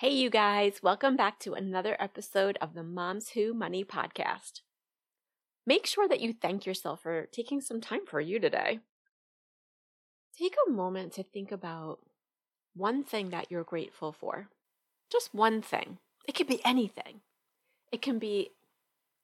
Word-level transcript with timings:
Hey, 0.00 0.10
you 0.10 0.30
guys, 0.30 0.80
welcome 0.80 1.16
back 1.16 1.40
to 1.40 1.54
another 1.54 1.96
episode 1.98 2.56
of 2.60 2.74
the 2.74 2.84
Moms 2.84 3.30
Who 3.30 3.52
Money 3.52 3.84
podcast. 3.84 4.60
Make 5.66 5.86
sure 5.86 6.06
that 6.06 6.20
you 6.20 6.32
thank 6.32 6.64
yourself 6.64 7.02
for 7.02 7.26
taking 7.32 7.60
some 7.60 7.80
time 7.80 8.06
for 8.06 8.20
you 8.20 8.38
today. 8.38 8.78
Take 10.38 10.54
a 10.54 10.70
moment 10.70 11.14
to 11.14 11.24
think 11.24 11.50
about 11.50 11.98
one 12.76 13.02
thing 13.02 13.30
that 13.30 13.50
you're 13.50 13.64
grateful 13.64 14.12
for. 14.12 14.46
Just 15.10 15.34
one 15.34 15.62
thing. 15.62 15.98
It 16.28 16.36
could 16.36 16.46
be 16.46 16.64
anything. 16.64 17.22
It 17.90 18.00
can 18.00 18.20
be 18.20 18.50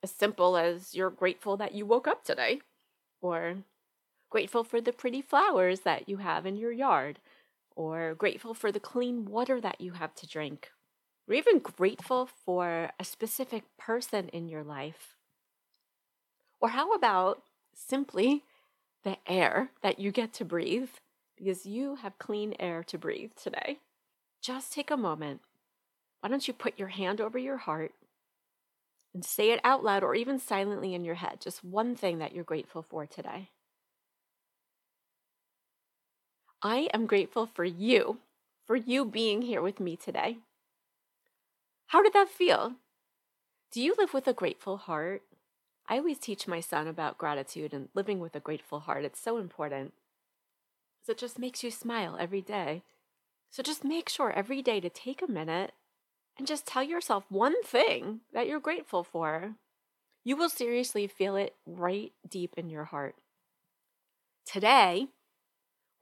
as 0.02 0.10
simple 0.10 0.56
as 0.56 0.92
you're 0.92 1.08
grateful 1.08 1.56
that 1.56 1.76
you 1.76 1.86
woke 1.86 2.08
up 2.08 2.24
today, 2.24 2.62
or 3.22 3.58
grateful 4.28 4.64
for 4.64 4.80
the 4.80 4.92
pretty 4.92 5.22
flowers 5.22 5.82
that 5.82 6.08
you 6.08 6.16
have 6.16 6.44
in 6.44 6.56
your 6.56 6.72
yard 6.72 7.20
or 7.76 8.14
grateful 8.14 8.54
for 8.54 8.70
the 8.70 8.80
clean 8.80 9.24
water 9.24 9.60
that 9.60 9.80
you 9.80 9.92
have 9.92 10.14
to 10.16 10.26
drink, 10.26 10.70
or 11.28 11.34
even 11.34 11.58
grateful 11.58 12.28
for 12.44 12.90
a 12.98 13.04
specific 13.04 13.64
person 13.78 14.28
in 14.28 14.48
your 14.48 14.62
life. 14.62 15.16
Or 16.60 16.70
how 16.70 16.92
about 16.92 17.42
simply 17.74 18.44
the 19.02 19.18
air 19.26 19.70
that 19.82 19.98
you 19.98 20.10
get 20.10 20.32
to 20.34 20.44
breathe 20.44 20.90
because 21.36 21.66
you 21.66 21.96
have 21.96 22.18
clean 22.18 22.54
air 22.58 22.82
to 22.84 22.98
breathe 22.98 23.32
today? 23.34 23.78
Just 24.40 24.72
take 24.72 24.90
a 24.90 24.96
moment. 24.96 25.40
Why 26.20 26.28
don't 26.28 26.46
you 26.46 26.54
put 26.54 26.78
your 26.78 26.88
hand 26.88 27.20
over 27.20 27.38
your 27.38 27.58
heart 27.58 27.92
and 29.12 29.24
say 29.24 29.50
it 29.50 29.60
out 29.62 29.84
loud 29.84 30.02
or 30.02 30.14
even 30.14 30.38
silently 30.38 30.94
in 30.94 31.04
your 31.04 31.16
head? 31.16 31.40
Just 31.40 31.64
one 31.64 31.94
thing 31.96 32.18
that 32.18 32.34
you're 32.34 32.44
grateful 32.44 32.82
for 32.82 33.06
today. 33.06 33.50
I 36.66 36.88
am 36.94 37.04
grateful 37.04 37.44
for 37.44 37.66
you, 37.66 38.20
for 38.66 38.74
you 38.74 39.04
being 39.04 39.42
here 39.42 39.60
with 39.60 39.80
me 39.80 39.96
today. 39.96 40.38
How 41.88 42.02
did 42.02 42.14
that 42.14 42.30
feel? 42.30 42.72
Do 43.70 43.82
you 43.82 43.94
live 43.98 44.14
with 44.14 44.26
a 44.26 44.32
grateful 44.32 44.78
heart? 44.78 45.22
I 45.86 45.98
always 45.98 46.18
teach 46.18 46.48
my 46.48 46.60
son 46.60 46.86
about 46.88 47.18
gratitude 47.18 47.74
and 47.74 47.90
living 47.92 48.18
with 48.18 48.34
a 48.34 48.40
grateful 48.40 48.80
heart. 48.80 49.04
It's 49.04 49.20
so 49.20 49.36
important. 49.36 49.92
So 51.04 51.12
it 51.12 51.18
just 51.18 51.38
makes 51.38 51.62
you 51.62 51.70
smile 51.70 52.16
every 52.18 52.40
day. 52.40 52.82
So 53.50 53.62
just 53.62 53.84
make 53.84 54.08
sure 54.08 54.32
every 54.32 54.62
day 54.62 54.80
to 54.80 54.88
take 54.88 55.20
a 55.20 55.30
minute 55.30 55.72
and 56.38 56.46
just 56.46 56.66
tell 56.66 56.82
yourself 56.82 57.24
one 57.28 57.62
thing 57.62 58.20
that 58.32 58.46
you're 58.46 58.58
grateful 58.58 59.04
for. 59.04 59.56
You 60.24 60.34
will 60.34 60.48
seriously 60.48 61.08
feel 61.08 61.36
it 61.36 61.56
right 61.66 62.12
deep 62.26 62.54
in 62.56 62.70
your 62.70 62.84
heart. 62.84 63.16
Today, 64.46 65.08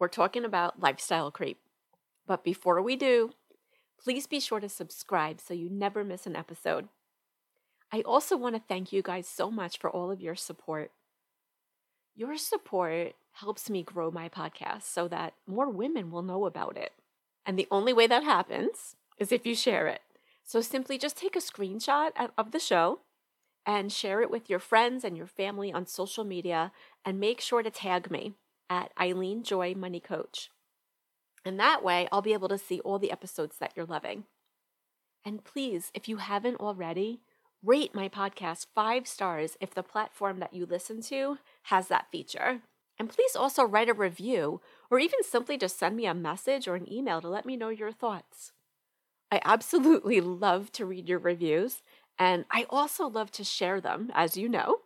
we're 0.03 0.09
talking 0.09 0.45
about 0.45 0.81
lifestyle 0.81 1.31
creep. 1.31 1.61
But 2.27 2.43
before 2.43 2.83
we 2.83 2.97
do, 2.97 3.31
please 4.03 4.27
be 4.27 4.41
sure 4.41 4.59
to 4.59 4.69
subscribe 4.69 5.41
so 5.41 5.55
you 5.55 5.71
never 5.71 6.03
miss 6.03 6.27
an 6.27 6.35
episode. 6.35 6.89
I 7.93 8.01
also 8.01 8.37
want 8.37 8.57
to 8.57 8.63
thank 8.67 8.93
you 8.93 9.01
guys 9.01 9.29
so 9.29 9.49
much 9.49 9.79
for 9.79 9.89
all 9.89 10.11
of 10.11 10.21
your 10.21 10.35
support. 10.35 10.91
Your 12.17 12.37
support 12.37 13.15
helps 13.35 13.71
me 13.71 13.85
grow 13.85 14.11
my 14.11 14.29
podcast 14.29 14.83
so 14.83 15.07
that 15.07 15.35
more 15.47 15.71
women 15.71 16.11
will 16.11 16.23
know 16.23 16.47
about 16.47 16.77
it. 16.77 16.91
And 17.47 17.57
the 17.57 17.69
only 17.71 17.93
way 17.93 18.09
that 18.09 18.25
happens 18.25 18.97
is 19.19 19.31
if 19.31 19.47
you 19.47 19.55
share 19.55 19.87
it. 19.87 20.01
So 20.43 20.61
simply 20.63 20.99
just 20.99 21.17
take 21.17 21.37
a 21.37 21.39
screenshot 21.39 22.11
of 22.37 22.51
the 22.51 22.59
show 22.59 23.03
and 23.65 23.93
share 23.93 24.21
it 24.21 24.33
with 24.33 24.51
your 24.51 24.59
friends 24.59 25.05
and 25.05 25.17
your 25.17 25.29
family 25.29 25.73
on 25.73 25.87
social 25.87 26.25
media 26.25 26.73
and 27.05 27.21
make 27.21 27.41
sure 27.41 27.63
to 27.63 27.71
tag 27.71 28.11
me 28.11 28.35
at 28.69 28.93
Eileen 29.01 29.43
Joy 29.43 29.75
Money 29.75 30.01
Coach. 30.01 30.51
And 31.45 31.59
that 31.59 31.83
way, 31.83 32.09
I'll 32.13 32.23
be 32.23 32.33
able 32.33 32.49
to 32.49 32.59
see 32.59 32.81
all 32.81 32.99
the 32.99 33.11
episodes 33.11 33.57
that 33.59 33.73
you're 33.77 33.87
loving. 33.87 34.25
And 35.25 35.45
please, 35.45 35.91
if 35.95 36.09
you 36.09 36.17
haven't 36.19 36.61
already, 36.61 37.21
rate 37.63 37.95
my 37.95 38.09
podcast 38.09 38.67
five 38.75 39.07
stars 39.07 39.57
if 39.61 39.75
the 39.75 39.83
platform 39.83 40.41
that 40.41 40.53
you 40.53 40.67
listen 40.67 41.01
to 41.03 41.39
has 41.65 41.89
that 41.89 42.11
feature. 42.11 42.63
And 42.99 43.09
please 43.09 43.35
also 43.35 43.65
write 43.65 43.89
a 43.89 43.95
review 43.95 44.61
or 44.91 44.99
even 44.99 45.23
simply 45.23 45.57
just 45.57 45.79
send 45.79 45.97
me 45.97 46.07
a 46.07 46.15
message 46.15 46.69
or 46.69 46.75
an 46.75 46.93
email 46.93 47.21
to 47.21 47.29
let 47.29 47.47
me 47.47 47.57
know 47.57 47.69
your 47.69 47.93
thoughts. 47.93 48.53
I 49.31 49.41
absolutely 49.45 50.21
love 50.21 50.71
to 50.73 50.87
read 50.87 51.09
your 51.09 51.19
reviews, 51.19 51.83
and 52.19 52.45
I 52.51 52.67
also 52.69 53.09
love 53.09 53.31
to 53.33 53.45
share 53.45 53.81
them, 53.81 54.13
as 54.15 54.37
you 54.37 54.49
know. 54.49 54.82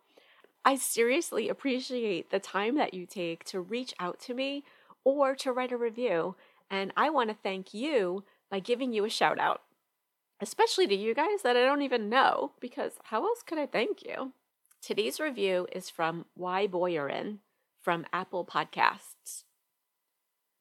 I 0.67 0.75
seriously 0.75 1.49
appreciate 1.49 2.31
the 2.31 2.41
time 2.41 2.75
that 2.75 2.93
you 2.93 3.07
take 3.07 3.45
to 3.45 3.61
reach 3.61 3.95
out 4.01 4.19
to 4.23 4.35
me 4.35 4.65
or 5.05 5.37
to 5.37 5.53
write 5.53 5.71
a 5.71 5.77
review. 5.77 6.35
And 6.69 6.93
I 6.97 7.09
want 7.09 7.31
to 7.31 7.37
thank 7.41 7.73
you 7.73 8.25
by 8.51 8.59
giving 8.59 8.93
you 8.93 9.05
a 9.05 9.09
shout 9.09 9.39
out, 9.39 9.63
especially 10.41 10.89
to 10.89 10.95
you 10.97 11.15
guys 11.15 11.43
that 11.45 11.57
I 11.57 11.65
don't 11.65 11.83
even 11.83 12.09
know, 12.09 12.51
because 12.59 12.95
how 13.05 13.25
else 13.25 13.43
could 13.47 13.59
I 13.59 13.67
thank 13.67 14.03
you? 14.03 14.33
Today's 14.83 15.21
review 15.21 15.69
is 15.71 15.89
from 15.89 16.25
Y 16.37 16.67
Boyerin 16.67 17.39
from 17.81 18.05
Apple 18.13 18.45
Podcasts. 18.45 19.45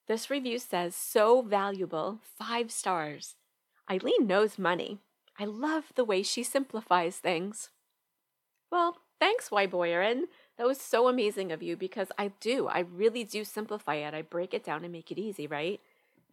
This 0.07 0.29
review 0.29 0.59
says, 0.59 0.95
so 0.95 1.41
valuable, 1.41 2.19
five 2.37 2.69
stars. 2.69 3.37
Eileen 3.89 4.27
knows 4.27 4.59
money. 4.59 4.99
I 5.39 5.45
love 5.45 5.85
the 5.95 6.05
way 6.05 6.21
she 6.21 6.43
simplifies 6.43 7.17
things. 7.17 7.71
Well, 8.71 8.97
Thanks, 9.19 9.51
Y 9.51 9.67
Boyerin. 9.67 10.23
That 10.57 10.67
was 10.67 10.79
so 10.79 11.07
amazing 11.07 11.51
of 11.51 11.61
you 11.61 11.75
because 11.75 12.09
I 12.17 12.31
do. 12.39 12.67
I 12.67 12.79
really 12.79 13.23
do 13.23 13.43
simplify 13.43 13.95
it. 13.95 14.13
I 14.13 14.21
break 14.21 14.53
it 14.53 14.63
down 14.63 14.83
and 14.83 14.91
make 14.91 15.11
it 15.11 15.19
easy, 15.19 15.47
right? 15.47 15.79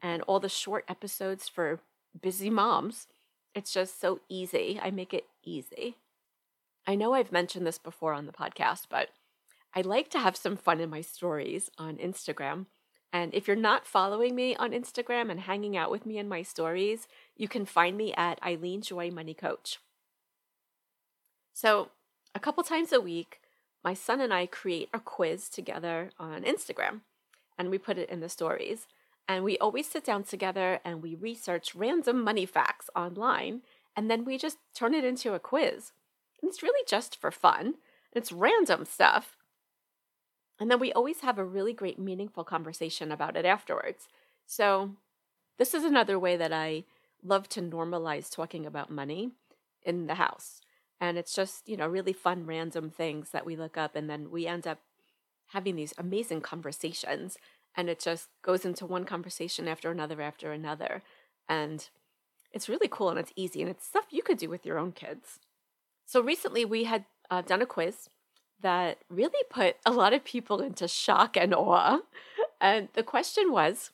And 0.01 0.23
all 0.23 0.41
the 0.41 0.49
short 0.49 0.85
episodes 0.89 1.49
for 1.49 1.81
busy 2.21 2.51
moms. 2.51 3.09
It's 3.55 3.73
just 3.73 4.01
so 4.01 4.21
easy. 4.29 4.81
I 4.83 4.91
make 4.91 5.13
it 5.13 5.27
easy. 5.45 5.97
I 6.87 6.95
know 6.95 7.15
I've 7.15 7.33
mentioned 7.33 7.67
this 7.67 7.79
before 7.79 8.13
on 8.13 8.27
the 8.27 8.33
podcast, 8.33 8.87
but 8.89 9.11
I 9.75 9.81
like 9.81 10.11
to 10.11 10.19
have 10.19 10.37
some 10.37 10.57
fun 10.57 10.81
in 10.81 10.91
my 10.91 11.01
stories 11.01 11.71
on 11.79 11.97
Instagram. 11.97 12.67
And 13.13 13.35
if 13.35 13.47
you're 13.47 13.57
not 13.57 13.87
following 13.87 14.35
me 14.35 14.57
on 14.57 14.71
Instagram 14.71 15.31
and 15.31 15.41
hanging 15.41 15.77
out 15.77 15.91
with 15.91 16.07
me 16.07 16.19
in 16.19 16.29
my 16.29 16.43
stories, 16.43 17.07
you 17.37 17.47
can 17.47 17.67
find 17.67 17.97
me 17.97 18.13
at 18.15 18.43
Eileen 18.43 18.81
Joy 18.81 19.11
Money 19.11 19.35
Coach. 19.35 19.79
So 21.53 21.91
a 22.35 22.41
couple 22.41 22.63
times 22.65 22.93
a 22.93 23.01
week, 23.01 23.41
my 23.85 23.95
son 23.95 24.21
and 24.21 24.33
I 24.33 24.47
create 24.47 24.89
a 24.93 25.01
quiz 25.01 25.49
together 25.49 26.11
on 26.19 26.43
Instagram 26.43 27.01
and 27.59 27.69
we 27.71 27.79
put 27.79 27.99
it 27.99 28.09
in 28.11 28.21
the 28.21 28.29
stories. 28.29 28.87
And 29.29 29.45
we 29.45 29.59
always 29.59 29.89
sit 29.89 30.05
down 30.05 30.25
together 30.25 30.81
and 30.85 31.03
we 31.03 31.15
research 31.15 31.75
random 31.75 32.23
money 32.23 32.47
facts 32.47 32.91
online 32.97 33.63
and 33.97 34.11
then 34.11 34.25
we 34.25 34.39
just 34.39 34.59
turn 34.75 34.95
it 34.95 35.05
into 35.05 35.35
a 35.35 35.39
quiz. 35.39 35.93
And 36.41 36.49
it's 36.49 36.63
really 36.63 36.85
just 36.89 37.21
for 37.21 37.31
fun. 37.31 37.75
It's 38.13 38.33
random 38.33 38.85
stuff. 38.85 39.37
And 40.59 40.71
then 40.71 40.81
we 40.81 40.93
always 40.93 41.21
have 41.21 41.39
a 41.39 41.45
really 41.45 41.73
great, 41.73 41.99
meaningful 41.99 42.45
conversation 42.45 43.11
about 43.11 43.37
it 43.37 43.45
afterwards. 43.45 44.09
So, 44.47 44.93
this 45.59 45.75
is 45.75 45.85
another 45.85 46.19
way 46.19 46.37
that 46.37 46.53
I 46.53 46.85
love 47.23 47.49
to 47.51 47.63
normalize 47.63 48.31
talking 48.31 48.67
about 48.67 48.91
money 48.91 49.33
in 49.85 50.07
the 50.07 50.15
house 50.15 50.61
and 51.03 51.19
it's 51.19 51.35
just 51.35 51.69
you 51.69 51.77
know 51.77 51.87
really 51.87 52.15
fun 52.15 52.47
random 52.47 52.89
things 52.89 53.31
that 53.33 53.45
we 53.45 53.57
look 53.57 53.77
up 53.77 53.95
and 53.95 54.09
then 54.09 54.31
we 54.31 54.47
end 54.47 54.67
up 54.67 54.79
having 55.49 55.77
these 55.77 55.93
amazing 55.99 56.41
conversations 56.41 57.37
and 57.77 57.89
it 57.89 58.01
just 58.01 58.29
goes 58.43 58.65
into 58.65 58.87
one 58.87 59.05
conversation 59.05 59.69
after 59.69 59.91
another 59.91 60.21
after 60.21 60.53
another. 60.53 61.03
And 61.49 61.89
it's 62.53 62.69
really 62.69 62.89
cool 62.89 63.11
and 63.11 63.19
it's 63.19 63.33
easy 63.37 63.63
and 63.63 63.71
it's 63.71 63.87
stuff 63.87 64.07
you 64.11 64.23
could 64.23 64.39
do 64.39 64.49
with 64.49 64.67
your 64.67 64.79
own 64.79 64.93
kids. 64.93 65.39
So 66.07 66.21
recently 66.21 66.65
we 66.65 66.85
had 66.85 67.05
uh, 67.31 67.43
done 67.43 67.63
a 67.63 67.67
quiz 67.67 68.09
that 68.61 68.99
really 69.09 69.45
put 69.51 69.77
a 69.85 69.91
lot 69.91 70.13
of 70.13 70.25
people 70.25 70.61
into 70.61 70.87
shock 70.87 71.37
and 71.37 71.55
awe. 71.55 72.01
And 72.61 72.89
the 72.93 73.03
question 73.03 73.51
was 73.51 73.91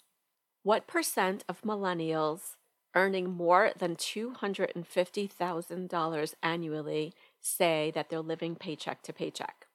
what 0.63 0.87
percent 0.87 1.45
of 1.49 1.63
millennials 1.63 2.57
earning 2.95 3.31
more 3.31 3.73
than 3.79 3.97
$250,000 3.97 6.35
annually 6.43 7.15
say 7.41 7.91
that 7.95 8.11
they're 8.11 8.21
living 8.21 8.57
paycheck 8.57 9.03
to 9.03 9.13
paycheck. 9.13 9.67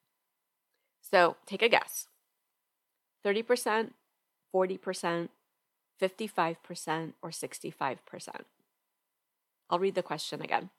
So 1.01 1.38
take 1.45 1.62
a 1.62 1.69
guess 1.69 2.07
30%, 3.25 3.92
40%, 4.54 5.30
55%, 6.01 7.13
or 7.21 7.30
65%? 7.30 7.98
I'll 9.69 9.80
read 9.80 9.95
the 9.95 10.04
question 10.04 10.42
again. 10.42 10.69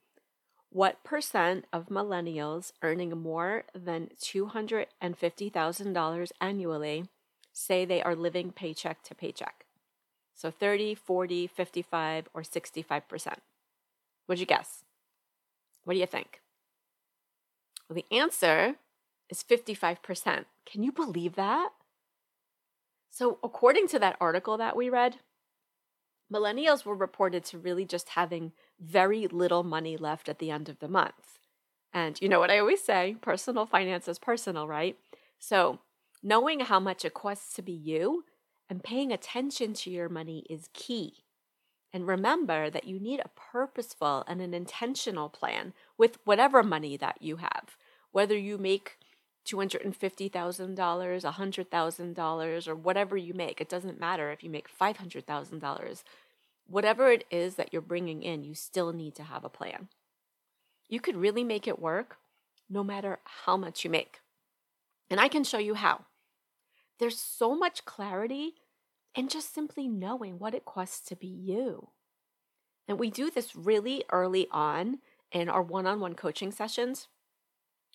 What 0.70 1.02
percent 1.04 1.66
of 1.72 1.86
millennials 1.86 2.72
earning 2.82 3.16
more 3.16 3.62
than 3.74 4.10
$250,000 4.20 6.32
annually 6.40 7.08
say 7.52 7.84
they 7.84 8.02
are 8.02 8.16
living 8.16 8.50
paycheck 8.50 9.04
to 9.04 9.14
paycheck? 9.14 9.63
So 10.34 10.50
30, 10.50 10.94
40, 10.94 11.46
55, 11.46 12.28
or 12.34 12.42
65%. 12.42 13.34
What'd 14.26 14.40
you 14.40 14.46
guess? 14.46 14.84
What 15.84 15.94
do 15.94 16.00
you 16.00 16.06
think? 16.06 16.40
Well, 17.88 17.96
the 17.96 18.16
answer 18.16 18.76
is 19.28 19.44
55%. 19.44 20.44
Can 20.66 20.82
you 20.82 20.92
believe 20.92 21.34
that? 21.36 21.70
So, 23.10 23.38
according 23.44 23.86
to 23.88 23.98
that 24.00 24.16
article 24.20 24.56
that 24.56 24.76
we 24.76 24.88
read, 24.88 25.16
millennials 26.32 26.84
were 26.84 26.96
reported 26.96 27.44
to 27.44 27.58
really 27.58 27.84
just 27.84 28.10
having 28.10 28.52
very 28.80 29.28
little 29.28 29.62
money 29.62 29.96
left 29.96 30.28
at 30.28 30.40
the 30.40 30.50
end 30.50 30.68
of 30.68 30.80
the 30.80 30.88
month. 30.88 31.38
And 31.92 32.20
you 32.20 32.28
know 32.28 32.40
what 32.40 32.50
I 32.50 32.58
always 32.58 32.82
say 32.82 33.16
personal 33.20 33.66
finance 33.66 34.08
is 34.08 34.18
personal, 34.18 34.66
right? 34.66 34.98
So, 35.38 35.78
knowing 36.22 36.60
how 36.60 36.80
much 36.80 37.04
it 37.04 37.14
costs 37.14 37.54
to 37.54 37.62
be 37.62 37.72
you 37.72 38.24
and 38.68 38.82
paying 38.82 39.12
attention 39.12 39.74
to 39.74 39.90
your 39.90 40.08
money 40.08 40.44
is 40.48 40.68
key. 40.72 41.24
And 41.92 42.06
remember 42.06 42.70
that 42.70 42.86
you 42.86 42.98
need 42.98 43.20
a 43.20 43.30
purposeful 43.36 44.24
and 44.26 44.40
an 44.40 44.52
intentional 44.52 45.28
plan 45.28 45.74
with 45.96 46.18
whatever 46.24 46.62
money 46.62 46.96
that 46.96 47.18
you 47.20 47.36
have, 47.36 47.76
whether 48.10 48.36
you 48.36 48.58
make 48.58 48.98
$250,000, 49.46 50.74
$100,000, 50.74 52.68
or 52.68 52.74
whatever 52.74 53.16
you 53.16 53.34
make. 53.34 53.60
It 53.60 53.68
doesn't 53.68 54.00
matter 54.00 54.30
if 54.30 54.42
you 54.42 54.50
make 54.50 54.68
$500,000. 54.68 56.02
Whatever 56.66 57.10
it 57.10 57.24
is 57.30 57.56
that 57.56 57.72
you're 57.72 57.82
bringing 57.82 58.22
in, 58.22 58.42
you 58.42 58.54
still 58.54 58.92
need 58.92 59.14
to 59.16 59.22
have 59.22 59.44
a 59.44 59.50
plan. 59.50 59.88
You 60.88 61.00
could 61.00 61.16
really 61.16 61.44
make 61.44 61.68
it 61.68 61.78
work 61.78 62.16
no 62.70 62.82
matter 62.82 63.18
how 63.44 63.56
much 63.56 63.84
you 63.84 63.90
make. 63.90 64.20
And 65.10 65.20
I 65.20 65.28
can 65.28 65.44
show 65.44 65.58
you 65.58 65.74
how. 65.74 66.06
There's 66.98 67.18
so 67.18 67.56
much 67.56 67.84
clarity 67.84 68.54
and 69.16 69.30
just 69.30 69.54
simply 69.54 69.88
knowing 69.88 70.38
what 70.38 70.54
it 70.54 70.64
costs 70.64 71.00
to 71.08 71.16
be 71.16 71.26
you. 71.26 71.90
And 72.88 72.98
we 72.98 73.10
do 73.10 73.30
this 73.30 73.56
really 73.56 74.04
early 74.10 74.46
on 74.50 74.98
in 75.32 75.48
our 75.48 75.62
one 75.62 75.86
on 75.86 76.00
one 76.00 76.14
coaching 76.14 76.52
sessions. 76.52 77.08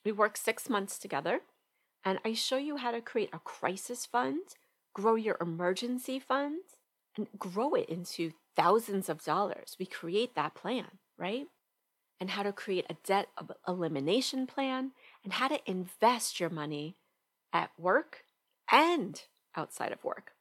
We 0.03 0.11
work 0.11 0.37
six 0.37 0.69
months 0.69 0.97
together, 0.97 1.41
and 2.03 2.19
I 2.23 2.33
show 2.33 2.57
you 2.57 2.77
how 2.77 2.91
to 2.91 3.01
create 3.01 3.29
a 3.33 3.39
crisis 3.39 4.05
fund, 4.05 4.41
grow 4.93 5.15
your 5.15 5.37
emergency 5.41 6.19
fund, 6.19 6.61
and 7.17 7.27
grow 7.37 7.73
it 7.73 7.89
into 7.89 8.31
thousands 8.55 9.09
of 9.09 9.23
dollars. 9.23 9.75
We 9.79 9.85
create 9.85 10.35
that 10.35 10.55
plan, 10.55 10.99
right? 11.17 11.47
And 12.19 12.31
how 12.31 12.43
to 12.43 12.51
create 12.51 12.85
a 12.89 12.97
debt 13.05 13.27
elimination 13.67 14.47
plan, 14.47 14.91
and 15.23 15.33
how 15.33 15.49
to 15.49 15.59
invest 15.69 16.39
your 16.39 16.49
money 16.49 16.95
at 17.53 17.71
work 17.77 18.23
and 18.71 19.21
outside 19.55 19.91
of 19.91 20.03
work. 20.03 20.31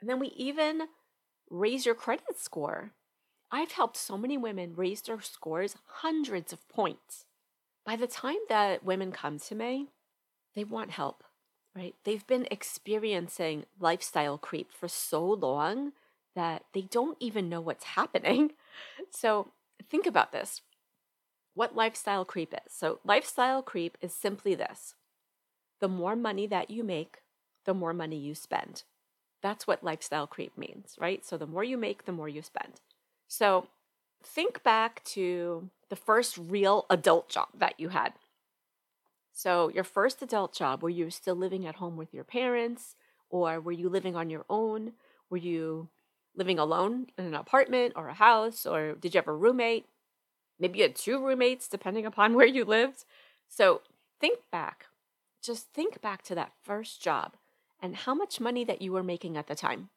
And 0.00 0.08
then 0.08 0.18
we 0.18 0.28
even 0.28 0.82
raise 1.50 1.86
your 1.86 1.94
credit 1.94 2.38
score. 2.38 2.92
I've 3.50 3.72
helped 3.72 3.96
so 3.96 4.16
many 4.16 4.38
women 4.38 4.74
raise 4.74 5.02
their 5.02 5.20
scores 5.20 5.76
hundreds 5.86 6.52
of 6.52 6.66
points. 6.68 7.26
By 7.84 7.96
the 7.96 8.06
time 8.06 8.36
that 8.48 8.84
women 8.84 9.12
come 9.12 9.38
to 9.40 9.54
me, 9.54 9.88
they 10.54 10.64
want 10.64 10.90
help, 10.92 11.24
right? 11.74 11.94
They've 12.04 12.26
been 12.26 12.46
experiencing 12.50 13.64
lifestyle 13.78 14.38
creep 14.38 14.72
for 14.72 14.88
so 14.88 15.24
long 15.24 15.92
that 16.34 16.64
they 16.72 16.82
don't 16.82 17.18
even 17.20 17.48
know 17.48 17.60
what's 17.60 17.84
happening. 17.98 18.52
So 19.10 19.52
think 19.90 20.06
about 20.06 20.32
this 20.32 20.62
what 21.54 21.76
lifestyle 21.76 22.24
creep 22.24 22.54
is. 22.54 22.72
So, 22.72 23.00
lifestyle 23.04 23.62
creep 23.62 23.98
is 24.00 24.14
simply 24.14 24.54
this 24.54 24.94
the 25.80 25.88
more 25.88 26.14
money 26.14 26.46
that 26.46 26.70
you 26.70 26.84
make, 26.84 27.18
the 27.64 27.74
more 27.74 27.92
money 27.92 28.16
you 28.16 28.34
spend. 28.34 28.84
That's 29.42 29.66
what 29.66 29.82
lifestyle 29.82 30.26
creep 30.26 30.56
means, 30.56 30.96
right? 30.98 31.24
So 31.24 31.36
the 31.36 31.46
more 31.46 31.64
you 31.64 31.76
make, 31.76 32.04
the 32.04 32.12
more 32.12 32.28
you 32.28 32.42
spend. 32.42 32.80
So 33.26 33.66
think 34.22 34.62
back 34.62 35.02
to 35.04 35.68
the 35.88 35.96
first 35.96 36.38
real 36.38 36.86
adult 36.88 37.28
job 37.28 37.48
that 37.58 37.78
you 37.78 37.90
had. 37.90 38.14
So, 39.32 39.68
your 39.68 39.84
first 39.84 40.20
adult 40.22 40.54
job, 40.54 40.82
were 40.82 40.90
you 40.90 41.10
still 41.10 41.34
living 41.34 41.66
at 41.66 41.76
home 41.76 41.96
with 41.96 42.12
your 42.12 42.24
parents? 42.24 42.96
Or 43.30 43.60
were 43.60 43.72
you 43.72 43.88
living 43.88 44.14
on 44.14 44.28
your 44.28 44.44
own? 44.50 44.92
Were 45.30 45.38
you 45.38 45.88
living 46.36 46.58
alone 46.58 47.06
in 47.16 47.24
an 47.24 47.34
apartment 47.34 47.94
or 47.96 48.08
a 48.08 48.14
house? 48.14 48.66
Or 48.66 48.92
did 48.92 49.14
you 49.14 49.18
have 49.18 49.28
a 49.28 49.34
roommate? 49.34 49.86
Maybe 50.60 50.78
you 50.78 50.84
had 50.84 50.96
two 50.96 51.18
roommates, 51.18 51.66
depending 51.66 52.04
upon 52.04 52.34
where 52.36 52.46
you 52.46 52.64
lived. 52.64 53.04
So, 53.48 53.80
think 54.20 54.40
back. 54.50 54.86
Just 55.42 55.72
think 55.72 56.00
back 56.00 56.22
to 56.24 56.34
that 56.34 56.52
first 56.62 57.02
job 57.02 57.36
and 57.82 57.96
how 57.96 58.14
much 58.14 58.40
money 58.40 58.64
that 58.64 58.80
you 58.80 58.92
were 58.92 59.02
making 59.02 59.36
at 59.36 59.48
the 59.48 59.56
time. 59.56 59.90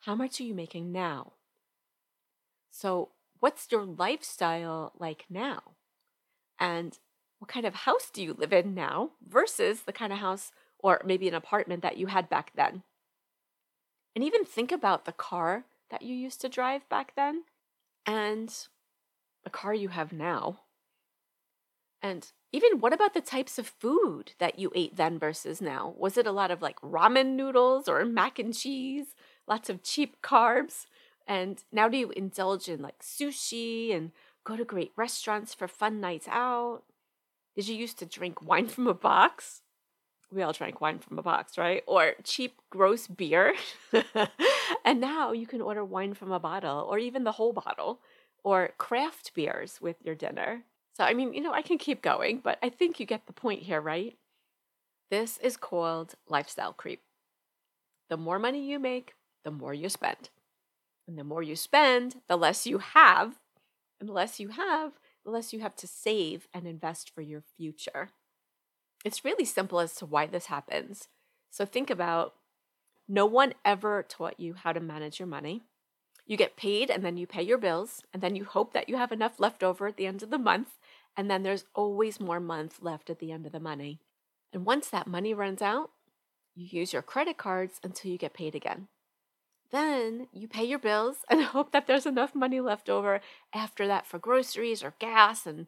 How 0.00 0.16
much 0.16 0.40
are 0.40 0.44
you 0.44 0.54
making 0.54 0.90
now? 0.90 1.34
So, 2.70 3.10
what's 3.38 3.68
your 3.70 3.84
lifestyle 3.84 4.92
like 4.98 5.24
now? 5.30 5.62
And 6.58 6.98
what 7.38 7.48
kind 7.48 7.64
of 7.64 7.74
house 7.74 8.10
do 8.12 8.22
you 8.22 8.34
live 8.34 8.52
in 8.52 8.74
now 8.74 9.12
versus 9.26 9.82
the 9.82 9.92
kind 9.92 10.12
of 10.12 10.18
house 10.18 10.50
or 10.78 11.00
maybe 11.04 11.28
an 11.28 11.34
apartment 11.34 11.82
that 11.82 11.96
you 11.96 12.08
had 12.08 12.28
back 12.28 12.52
then? 12.56 12.82
And 14.14 14.24
even 14.24 14.44
think 14.44 14.72
about 14.72 15.04
the 15.04 15.12
car 15.12 15.64
that 15.90 16.02
you 16.02 16.14
used 16.14 16.40
to 16.40 16.48
drive 16.48 16.88
back 16.88 17.14
then 17.14 17.44
and 18.04 18.52
the 19.44 19.50
car 19.50 19.74
you 19.74 19.88
have 19.88 20.12
now. 20.12 20.60
And 22.06 22.30
even 22.52 22.78
what 22.78 22.92
about 22.92 23.14
the 23.14 23.20
types 23.20 23.58
of 23.58 23.66
food 23.66 24.32
that 24.38 24.60
you 24.60 24.70
ate 24.76 24.96
then 24.96 25.18
versus 25.18 25.60
now? 25.60 25.92
Was 25.98 26.16
it 26.16 26.26
a 26.26 26.32
lot 26.32 26.52
of 26.52 26.62
like 26.62 26.80
ramen 26.80 27.34
noodles 27.34 27.88
or 27.88 28.04
mac 28.04 28.38
and 28.38 28.54
cheese, 28.54 29.16
lots 29.48 29.68
of 29.68 29.82
cheap 29.82 30.22
carbs? 30.22 30.86
And 31.26 31.64
now 31.72 31.88
do 31.88 31.98
you 31.98 32.10
indulge 32.10 32.68
in 32.68 32.80
like 32.80 33.00
sushi 33.00 33.92
and 33.92 34.12
go 34.44 34.56
to 34.56 34.64
great 34.64 34.92
restaurants 34.94 35.52
for 35.52 35.66
fun 35.66 36.00
nights 36.00 36.28
out? 36.30 36.82
Did 37.56 37.66
you 37.66 37.74
used 37.74 37.98
to 37.98 38.06
drink 38.06 38.40
wine 38.40 38.68
from 38.68 38.86
a 38.86 38.94
box? 38.94 39.62
We 40.30 40.42
all 40.42 40.52
drank 40.52 40.80
wine 40.80 41.00
from 41.00 41.18
a 41.18 41.22
box, 41.22 41.58
right? 41.58 41.82
Or 41.88 42.14
cheap, 42.22 42.60
gross 42.70 43.08
beer. 43.08 43.54
and 44.84 45.00
now 45.00 45.32
you 45.32 45.48
can 45.48 45.60
order 45.60 45.84
wine 45.84 46.14
from 46.14 46.30
a 46.30 46.38
bottle 46.38 46.86
or 46.88 46.98
even 46.98 47.24
the 47.24 47.32
whole 47.32 47.52
bottle 47.52 47.98
or 48.44 48.74
craft 48.78 49.34
beers 49.34 49.80
with 49.80 49.96
your 50.04 50.14
dinner. 50.14 50.62
So, 50.96 51.04
I 51.04 51.12
mean, 51.12 51.34
you 51.34 51.42
know, 51.42 51.52
I 51.52 51.60
can 51.60 51.76
keep 51.76 52.00
going, 52.00 52.40
but 52.42 52.58
I 52.62 52.70
think 52.70 52.98
you 52.98 53.04
get 53.04 53.26
the 53.26 53.34
point 53.34 53.64
here, 53.64 53.82
right? 53.82 54.16
This 55.10 55.36
is 55.38 55.58
called 55.58 56.14
lifestyle 56.26 56.72
creep. 56.72 57.02
The 58.08 58.16
more 58.16 58.38
money 58.38 58.66
you 58.66 58.78
make, 58.78 59.12
the 59.44 59.50
more 59.50 59.74
you 59.74 59.90
spend. 59.90 60.30
And 61.06 61.18
the 61.18 61.24
more 61.24 61.42
you 61.42 61.54
spend, 61.54 62.22
the 62.28 62.36
less 62.38 62.66
you 62.66 62.78
have. 62.78 63.34
And 64.00 64.08
the 64.08 64.14
less 64.14 64.40
you 64.40 64.48
have, 64.48 64.92
the 65.22 65.30
less 65.30 65.52
you 65.52 65.60
have 65.60 65.76
to 65.76 65.86
save 65.86 66.48
and 66.54 66.66
invest 66.66 67.10
for 67.14 67.20
your 67.20 67.42
future. 67.58 68.08
It's 69.04 69.22
really 69.22 69.44
simple 69.44 69.80
as 69.80 69.94
to 69.96 70.06
why 70.06 70.24
this 70.24 70.46
happens. 70.46 71.08
So 71.50 71.66
think 71.66 71.90
about 71.90 72.36
no 73.06 73.26
one 73.26 73.52
ever 73.66 74.02
taught 74.02 74.40
you 74.40 74.54
how 74.54 74.72
to 74.72 74.80
manage 74.80 75.18
your 75.18 75.28
money. 75.28 75.62
You 76.26 76.38
get 76.38 76.56
paid 76.56 76.90
and 76.90 77.04
then 77.04 77.16
you 77.16 77.26
pay 77.26 77.42
your 77.42 77.58
bills, 77.58 78.02
and 78.12 78.20
then 78.20 78.34
you 78.34 78.44
hope 78.44 78.72
that 78.72 78.88
you 78.88 78.96
have 78.96 79.12
enough 79.12 79.38
left 79.38 79.62
over 79.62 79.86
at 79.86 79.96
the 79.96 80.06
end 80.06 80.24
of 80.24 80.30
the 80.30 80.38
month 80.38 80.70
and 81.16 81.30
then 81.30 81.42
there's 81.42 81.64
always 81.74 82.20
more 82.20 82.40
months 82.40 82.76
left 82.80 83.10
at 83.10 83.18
the 83.18 83.32
end 83.32 83.46
of 83.46 83.52
the 83.52 83.60
money. 83.60 84.00
And 84.52 84.64
once 84.64 84.88
that 84.88 85.06
money 85.06 85.34
runs 85.34 85.62
out, 85.62 85.90
you 86.54 86.66
use 86.70 86.92
your 86.92 87.02
credit 87.02 87.36
cards 87.36 87.80
until 87.82 88.10
you 88.10 88.18
get 88.18 88.34
paid 88.34 88.54
again. 88.54 88.88
Then 89.70 90.28
you 90.32 90.46
pay 90.46 90.64
your 90.64 90.78
bills 90.78 91.18
and 91.30 91.42
hope 91.42 91.72
that 91.72 91.86
there's 91.86 92.06
enough 92.06 92.34
money 92.34 92.60
left 92.60 92.88
over 92.88 93.20
after 93.52 93.86
that 93.86 94.06
for 94.06 94.18
groceries 94.18 94.82
or 94.82 94.94
gas 94.98 95.46
and 95.46 95.66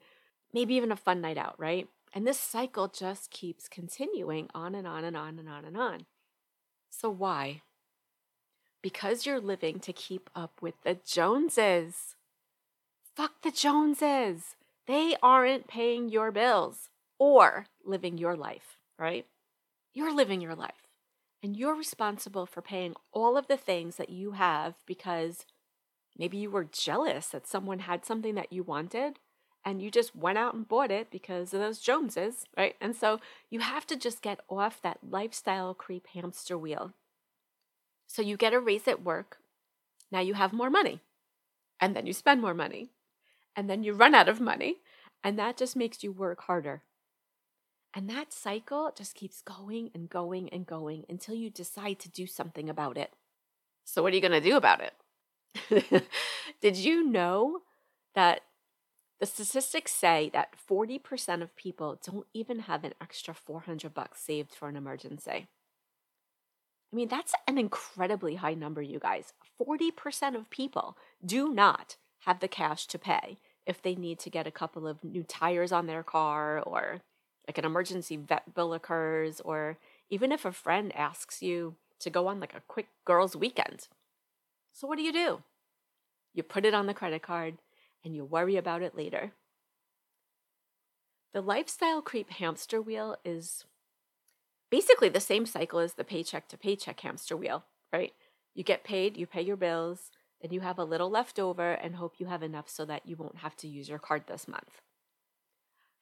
maybe 0.53 0.75
even 0.75 0.93
a 0.93 0.97
fun 0.97 1.21
night 1.21 1.39
out, 1.39 1.55
right? 1.59 1.89
And 2.15 2.27
this 2.27 2.41
cycle 2.41 2.89
just 2.89 3.31
keeps 3.31 3.69
continuing 3.69 4.49
on 4.55 4.75
and 4.75 4.87
on 4.87 5.05
and 5.05 5.17
on 5.17 5.39
and 5.39 5.49
on 5.49 5.65
and 5.65 5.77
on. 5.77 6.07
So, 6.91 7.11
why? 7.11 7.63
Because 8.81 9.27
you're 9.27 9.41
living 9.41 9.79
to 9.81 9.93
keep 9.93 10.31
up 10.35 10.63
with 10.63 10.75
the 10.85 10.99
Joneses. 11.05 12.17
Fuck 13.15 13.43
the 13.43 13.51
Joneses. 13.51 14.57
They 14.89 15.17
aren't 15.23 15.69
paying 15.69 16.09
your 16.09 16.33
bills 16.33 16.89
or 17.19 17.67
living 17.85 18.17
your 18.17 18.35
life, 18.35 18.79
right? 18.99 19.27
You're 19.93 20.15
living 20.15 20.41
your 20.41 20.55
life. 20.55 20.89
And 21.43 21.55
you're 21.55 21.77
responsible 21.77 22.47
for 22.47 22.63
paying 22.63 22.95
all 23.13 23.37
of 23.37 23.49
the 23.49 23.59
things 23.59 23.97
that 23.97 24.09
you 24.09 24.33
have 24.33 24.77
because 24.87 25.45
maybe 26.17 26.39
you 26.39 26.51
were 26.51 26.65
jealous 26.65 27.29
that 27.29 27.47
someone 27.47 27.81
had 27.81 28.07
something 28.07 28.35
that 28.35 28.51
you 28.51 28.63
wanted 28.63 29.19
and 29.63 29.83
you 29.83 29.91
just 29.91 30.17
went 30.17 30.39
out 30.39 30.55
and 30.55 30.67
bought 30.67 30.91
it 30.91 31.11
because 31.11 31.53
of 31.53 31.61
those 31.61 31.81
Joneses, 31.81 32.47
right? 32.57 32.75
And 32.81 32.97
so 32.97 33.21
you 33.51 33.61
have 33.61 33.87
to 33.89 33.97
just 33.97 34.23
get 34.23 34.41
off 34.49 34.81
that 34.81 34.99
lifestyle 35.09 35.75
creep 35.75 36.07
hamster 36.15 36.57
wheel. 36.57 36.95
So 38.07 38.23
you 38.23 38.39
get 38.39 38.55
a 38.55 38.59
raise 38.59 38.89
at 38.89 39.05
work. 39.05 39.37
Now 40.11 40.21
you 40.21 40.33
have 40.33 40.55
more 40.55 40.71
money. 40.71 41.03
And 41.79 41.95
then 41.95 42.07
you 42.07 42.15
spend 42.15 42.41
more 42.41 42.55
money. 42.55 42.89
And 43.59 43.69
then 43.69 43.83
you 43.83 43.93
run 43.93 44.15
out 44.15 44.29
of 44.29 44.41
money. 44.41 44.77
And 45.25 45.37
that 45.37 45.57
just 45.57 45.75
makes 45.75 46.05
you 46.05 46.13
work 46.13 46.43
harder. 46.43 46.85
And 47.93 48.09
that 48.09 48.33
cycle 48.33 48.93
just 48.97 49.17
keeps 49.17 49.43
going 49.43 49.91
and 49.93 50.09
going 50.09 50.49
and 50.51 50.65
going 50.65 51.05
until 51.09 51.35
you 51.35 51.51
decide 51.51 51.99
to 51.99 52.09
do 52.09 52.25
something 52.25 52.71
about 52.71 52.97
it. 52.97 53.15
So, 53.85 54.01
what 54.01 54.13
are 54.13 54.15
you 54.15 54.23
going 54.23 54.41
to 54.41 54.49
do 54.49 54.57
about 54.57 54.81
it? 54.81 56.07
Did 56.61 56.77
you 56.77 57.03
know 57.03 57.63
that 58.15 58.43
the 59.19 59.27
statistics 59.27 59.91
say 59.91 60.31
that 60.33 60.55
40% 60.71 61.43
of 61.43 61.57
people 61.57 62.01
don't 62.01 62.27
even 62.33 62.61
have 62.61 62.85
an 62.85 62.95
extra 63.01 63.35
400 63.35 63.93
bucks 63.93 64.21
saved 64.21 64.55
for 64.55 64.69
an 64.69 64.77
emergency? 64.77 65.49
I 66.93 66.97
mean, 66.97 67.09
that's 67.09 67.35
an 67.49 67.59
incredibly 67.59 68.37
high 68.37 68.55
number, 68.55 68.83
you 68.83 69.01
guys. 69.01 69.33
40% 69.61 70.37
of 70.37 70.49
people 70.49 70.97
do 71.27 71.53
not 71.53 71.97
have 72.21 72.39
the 72.39 72.49
cash 72.49 72.87
to 72.87 72.99
pay 72.99 73.39
if 73.69 73.83
they 73.83 73.95
need 73.95 74.19
to 74.19 74.31
get 74.31 74.47
a 74.47 74.51
couple 74.51 74.89
of 74.89 75.05
new 75.05 75.23
tires 75.23 75.71
on 75.71 75.87
their 75.87 76.03
car 76.03 76.59
or 76.61 77.03
like 77.47 77.59
an 77.59 77.67
emergency 77.67 78.17
vet 78.17 78.55
bill 78.55 78.73
occurs 78.73 79.41
or 79.43 79.77
even 80.09 80.33
if 80.33 80.47
a 80.47 80.53
friend 80.53 80.91
asks 80.97 81.43
you 81.43 81.75
to 82.01 82.09
go 82.09 82.29
on 82.29 82.41
like 82.41 82.55
a 82.55 82.63
quick 82.67 82.89
girls 83.05 83.37
weekend. 83.37 83.89
So 84.73 84.89
what 84.89 84.97
do 84.97 85.05
you 85.05 85.13
do? 85.13 85.43
You 86.33 86.43
put 86.43 86.65
it 86.65 86.73
on 86.73 86.87
the 86.87 86.95
credit 86.95 87.21
card 87.21 87.59
and 88.03 88.17
you 88.17 88.25
worry 88.25 88.57
about 88.57 88.81
it 88.81 88.97
later. 88.97 89.33
The 91.35 91.43
lifestyle 91.43 92.01
creep 92.01 92.31
hamster 92.31 92.81
wheel 92.81 93.17
is 93.23 93.67
basically 94.71 95.11
the 95.11 95.21
same 95.21 95.45
cycle 95.45 95.79
as 95.79 95.95
the 95.95 96.05
paycheck 96.05 96.49
to 96.49 96.57
paycheck 96.57 97.01
hamster 97.01 97.37
wheel, 97.37 97.65
right? 97.93 98.15
You 98.55 98.65
get 98.65 98.83
paid, 98.83 99.19
you 99.19 99.27
pay 99.27 99.43
your 99.43 99.57
bills, 99.57 100.11
then 100.41 100.53
you 100.53 100.61
have 100.61 100.79
a 100.79 100.85
little 100.85 101.11
left 101.11 101.39
over 101.39 101.73
and 101.73 101.97
hope 101.97 102.15
you 102.19 102.27
have 102.27 102.43
enough 102.43 102.69
so 102.69 102.85
that 102.85 103.07
you 103.07 103.17
won't 103.17 103.39
have 103.39 103.57
to 103.57 103.69
use 103.69 103.89
your 103.89 103.99
card 103.99 104.25
this 104.27 104.47
month. 104.47 104.81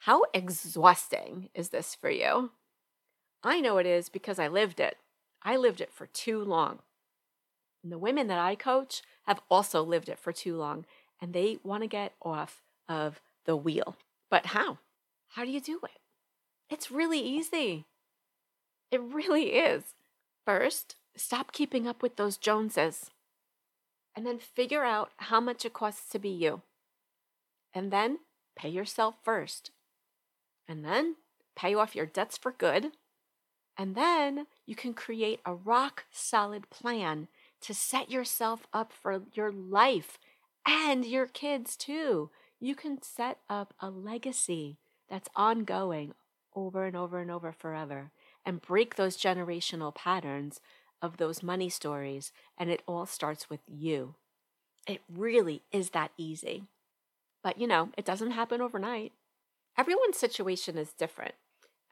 How 0.00 0.24
exhausting 0.34 1.48
is 1.54 1.70
this 1.70 1.94
for 1.94 2.10
you? 2.10 2.50
I 3.42 3.60
know 3.60 3.78
it 3.78 3.86
is 3.86 4.08
because 4.08 4.38
I 4.38 4.48
lived 4.48 4.80
it. 4.80 4.98
I 5.42 5.56
lived 5.56 5.80
it 5.80 5.92
for 5.92 6.06
too 6.06 6.42
long. 6.42 6.80
And 7.82 7.92
the 7.92 7.98
women 7.98 8.26
that 8.26 8.38
I 8.38 8.56
coach 8.56 9.02
have 9.26 9.40
also 9.50 9.82
lived 9.82 10.08
it 10.08 10.18
for 10.18 10.32
too 10.32 10.56
long 10.56 10.84
and 11.20 11.32
they 11.32 11.58
want 11.62 11.82
to 11.82 11.88
get 11.88 12.12
off 12.20 12.62
of 12.88 13.20
the 13.44 13.56
wheel. 13.56 13.96
But 14.30 14.46
how? 14.46 14.78
How 15.28 15.44
do 15.44 15.50
you 15.50 15.60
do 15.60 15.80
it? 15.84 16.00
It's 16.68 16.90
really 16.90 17.20
easy. 17.20 17.86
It 18.90 19.00
really 19.00 19.54
is. 19.54 19.94
First, 20.44 20.96
stop 21.16 21.52
keeping 21.52 21.86
up 21.86 22.02
with 22.02 22.16
those 22.16 22.36
Joneses. 22.36 23.10
And 24.16 24.26
then 24.26 24.38
figure 24.38 24.82
out 24.84 25.10
how 25.18 25.40
much 25.40 25.64
it 25.66 25.74
costs 25.74 26.08
to 26.10 26.18
be 26.18 26.30
you. 26.30 26.62
And 27.74 27.92
then 27.92 28.20
pay 28.56 28.70
yourself 28.70 29.16
first. 29.22 29.70
And 30.66 30.84
then 30.84 31.16
pay 31.54 31.74
off 31.74 31.94
your 31.94 32.06
debts 32.06 32.38
for 32.38 32.50
good. 32.50 32.92
And 33.76 33.94
then 33.94 34.46
you 34.64 34.74
can 34.74 34.94
create 34.94 35.40
a 35.44 35.54
rock 35.54 36.04
solid 36.10 36.70
plan 36.70 37.28
to 37.60 37.74
set 37.74 38.10
yourself 38.10 38.66
up 38.72 38.90
for 38.92 39.22
your 39.34 39.52
life 39.52 40.18
and 40.66 41.04
your 41.04 41.26
kids 41.26 41.76
too. 41.76 42.30
You 42.58 42.74
can 42.74 43.02
set 43.02 43.38
up 43.50 43.74
a 43.80 43.90
legacy 43.90 44.78
that's 45.10 45.28
ongoing 45.36 46.14
over 46.54 46.86
and 46.86 46.96
over 46.96 47.20
and 47.20 47.30
over 47.30 47.52
forever 47.52 48.10
and 48.46 48.62
break 48.62 48.96
those 48.96 49.16
generational 49.16 49.94
patterns 49.94 50.60
of 51.02 51.16
those 51.16 51.42
money 51.42 51.68
stories. 51.68 52.32
And 52.58 52.70
it 52.70 52.82
all 52.86 53.06
starts 53.06 53.48
with 53.50 53.60
you. 53.66 54.14
It 54.86 55.00
really 55.12 55.62
is 55.72 55.90
that 55.90 56.12
easy. 56.16 56.64
But 57.42 57.60
you 57.60 57.66
know, 57.66 57.90
it 57.96 58.04
doesn't 58.04 58.32
happen 58.32 58.60
overnight. 58.60 59.12
Everyone's 59.78 60.16
situation 60.16 60.78
is 60.78 60.92
different. 60.92 61.34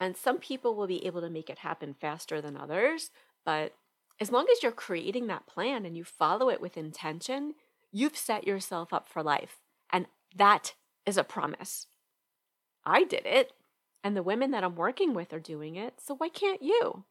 And 0.01 0.17
some 0.17 0.39
people 0.39 0.75
will 0.75 0.87
be 0.87 1.05
able 1.07 1.21
to 1.21 1.31
make 1.31 1.49
it 1.49 1.59
happen 1.59 1.95
faster 2.01 2.41
than 2.41 2.57
others. 2.57 3.11
But 3.45 3.75
as 4.21 4.33
long 4.33 4.47
as 4.51 4.63
you're 4.63 4.73
creating 4.73 5.27
that 5.27 5.47
plan 5.47 5.85
and 5.85 5.97
you 5.97 6.05
follow 6.05 6.49
it 6.49 6.61
with 6.61 6.77
intention, 6.77 7.55
you've 7.93 8.17
set 8.17 8.47
yourself 8.47 8.93
up 8.93 9.09
for 9.09 9.23
life. 9.23 9.59
And 9.93 10.07
that 10.37 10.75
is 11.07 11.17
a 11.17 11.25
promise. 11.25 11.87
I 12.85 13.05
did 13.05 13.25
it, 13.25 13.53
and 14.03 14.17
the 14.17 14.23
women 14.23 14.51
that 14.51 14.65
I'm 14.65 14.77
working 14.77 15.15
with 15.15 15.33
are 15.33 15.41
doing 15.41 15.77
it, 15.77 15.95
so 15.99 16.15
why 16.15 16.29
can't 16.29 16.63
you? 16.63 17.05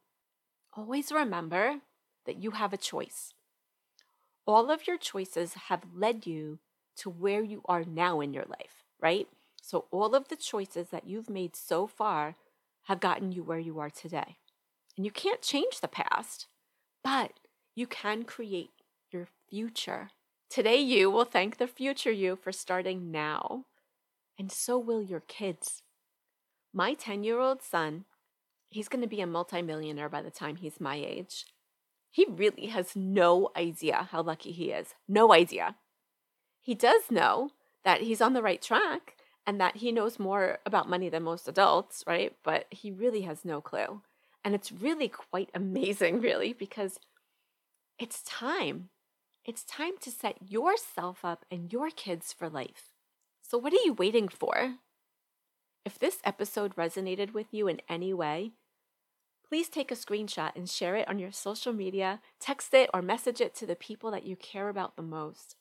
Always 0.76 1.12
remember 1.12 1.76
that 2.26 2.42
you 2.42 2.52
have 2.52 2.72
a 2.72 2.76
choice. 2.76 3.32
All 4.46 4.70
of 4.70 4.86
your 4.88 4.98
choices 4.98 5.54
have 5.68 5.82
led 5.94 6.26
you 6.26 6.58
to 6.96 7.10
where 7.10 7.42
you 7.42 7.62
are 7.66 7.84
now 7.84 8.20
in 8.20 8.34
your 8.34 8.44
life, 8.44 8.82
right? 9.00 9.28
So, 9.62 9.86
all 9.90 10.14
of 10.14 10.28
the 10.28 10.36
choices 10.36 10.88
that 10.90 11.06
you've 11.06 11.30
made 11.30 11.54
so 11.54 11.86
far 11.86 12.36
have 12.84 13.00
gotten 13.00 13.32
you 13.32 13.42
where 13.42 13.58
you 13.58 13.78
are 13.78 13.88
today. 13.88 14.36
And 14.96 15.06
you 15.06 15.12
can't 15.12 15.40
change 15.40 15.80
the 15.80 15.88
past, 15.88 16.48
but 17.02 17.32
you 17.74 17.86
can 17.86 18.24
create 18.24 18.70
your 19.10 19.28
future. 19.48 20.10
Today, 20.50 20.76
you 20.76 21.10
will 21.10 21.24
thank 21.24 21.56
the 21.56 21.66
future 21.66 22.12
you 22.12 22.36
for 22.36 22.52
starting 22.52 23.10
now, 23.10 23.64
and 24.38 24.50
so 24.50 24.78
will 24.78 25.02
your 25.02 25.20
kids. 25.20 25.82
My 26.72 26.94
10 26.94 27.22
year 27.22 27.38
old 27.38 27.62
son, 27.62 28.04
he's 28.68 28.88
going 28.88 29.02
to 29.02 29.08
be 29.08 29.20
a 29.20 29.26
multimillionaire 29.26 30.08
by 30.08 30.22
the 30.22 30.30
time 30.30 30.56
he's 30.56 30.80
my 30.80 30.96
age. 30.96 31.46
He 32.10 32.26
really 32.28 32.66
has 32.66 32.94
no 32.94 33.50
idea 33.56 34.08
how 34.10 34.22
lucky 34.22 34.52
he 34.52 34.70
is. 34.70 34.94
No 35.08 35.32
idea. 35.32 35.76
He 36.60 36.74
does 36.74 37.02
know 37.10 37.50
that 37.84 38.02
he's 38.02 38.20
on 38.20 38.32
the 38.32 38.42
right 38.42 38.62
track 38.62 39.16
and 39.46 39.60
that 39.60 39.76
he 39.76 39.92
knows 39.92 40.18
more 40.18 40.58
about 40.64 40.88
money 40.88 41.08
than 41.08 41.22
most 41.22 41.48
adults, 41.48 42.02
right? 42.06 42.34
But 42.42 42.66
he 42.70 42.90
really 42.90 43.22
has 43.22 43.44
no 43.44 43.60
clue. 43.60 44.00
And 44.44 44.54
it's 44.54 44.72
really 44.72 45.08
quite 45.08 45.50
amazing, 45.54 46.20
really, 46.20 46.52
because 46.52 46.98
it's 47.98 48.22
time. 48.22 48.90
It's 49.44 49.64
time 49.64 49.94
to 50.00 50.10
set 50.10 50.50
yourself 50.50 51.24
up 51.24 51.44
and 51.50 51.72
your 51.72 51.90
kids 51.90 52.32
for 52.32 52.48
life. 52.48 52.90
So, 53.42 53.58
what 53.58 53.74
are 53.74 53.84
you 53.84 53.92
waiting 53.92 54.28
for? 54.28 54.76
If 55.84 55.98
this 55.98 56.18
episode 56.24 56.76
resonated 56.76 57.34
with 57.34 57.52
you 57.52 57.68
in 57.68 57.82
any 57.90 58.14
way, 58.14 58.52
please 59.46 59.68
take 59.68 59.92
a 59.92 59.94
screenshot 59.94 60.52
and 60.56 60.68
share 60.68 60.96
it 60.96 61.06
on 61.06 61.18
your 61.18 61.30
social 61.30 61.74
media, 61.74 62.20
text 62.40 62.72
it, 62.72 62.88
or 62.94 63.02
message 63.02 63.38
it 63.38 63.54
to 63.56 63.66
the 63.66 63.76
people 63.76 64.10
that 64.10 64.24
you 64.24 64.34
care 64.34 64.70
about 64.70 64.96
the 64.96 65.02
most. 65.02 65.56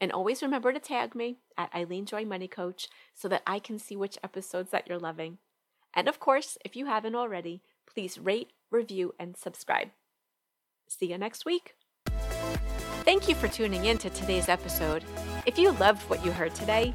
And 0.00 0.10
always 0.10 0.42
remember 0.42 0.72
to 0.72 0.80
tag 0.80 1.14
me 1.14 1.40
at 1.58 1.74
Eileen 1.74 2.06
Joy 2.06 2.24
Money 2.24 2.48
Coach 2.48 2.88
so 3.14 3.28
that 3.28 3.42
I 3.46 3.58
can 3.58 3.78
see 3.78 3.96
which 3.96 4.18
episodes 4.24 4.70
that 4.70 4.88
you're 4.88 4.98
loving. 4.98 5.38
And 5.92 6.08
of 6.08 6.20
course, 6.20 6.56
if 6.64 6.74
you 6.74 6.86
haven't 6.86 7.14
already, 7.14 7.62
please 7.86 8.18
rate, 8.18 8.52
review, 8.70 9.14
and 9.18 9.36
subscribe. 9.36 9.88
See 10.88 11.10
you 11.10 11.18
next 11.18 11.44
week. 11.44 11.74
Thank 13.04 13.28
you 13.28 13.34
for 13.34 13.48
tuning 13.48 13.84
in 13.84 13.98
to 13.98 14.10
today's 14.10 14.48
episode. 14.48 15.04
If 15.44 15.58
you 15.58 15.72
loved 15.72 16.02
what 16.08 16.24
you 16.24 16.32
heard 16.32 16.54
today, 16.54 16.94